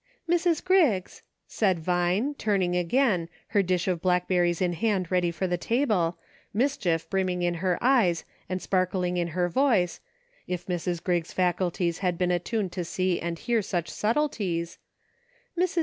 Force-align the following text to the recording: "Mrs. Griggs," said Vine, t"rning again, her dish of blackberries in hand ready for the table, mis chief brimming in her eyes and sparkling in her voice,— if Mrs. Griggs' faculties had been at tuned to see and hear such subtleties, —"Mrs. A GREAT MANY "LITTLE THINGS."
"Mrs. 0.27 0.63
Griggs," 0.65 1.21
said 1.47 1.77
Vine, 1.79 2.33
t"rning 2.33 2.75
again, 2.75 3.29
her 3.49 3.61
dish 3.61 3.87
of 3.87 4.01
blackberries 4.01 4.59
in 4.59 4.73
hand 4.73 5.11
ready 5.11 5.29
for 5.29 5.45
the 5.45 5.59
table, 5.59 6.17
mis 6.55 6.75
chief 6.75 7.07
brimming 7.07 7.43
in 7.43 7.53
her 7.61 7.77
eyes 7.83 8.25
and 8.49 8.59
sparkling 8.63 9.17
in 9.17 9.27
her 9.37 9.47
voice,— 9.47 9.99
if 10.57 10.65
Mrs. 10.65 11.03
Griggs' 11.03 11.33
faculties 11.33 11.99
had 11.99 12.17
been 12.17 12.31
at 12.31 12.43
tuned 12.45 12.71
to 12.71 12.83
see 12.83 13.21
and 13.21 13.37
hear 13.37 13.61
such 13.61 13.89
subtleties, 13.91 14.79
—"Mrs. 14.79 14.79
A 14.79 14.79
GREAT 14.79 14.79
MANY 15.57 15.63
"LITTLE 15.65 15.73
THINGS." 15.75 15.79